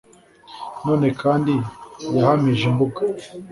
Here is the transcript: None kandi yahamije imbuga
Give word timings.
None 0.85 1.07
kandi 1.21 1.53
yahamije 2.15 2.63
imbuga 2.69 3.01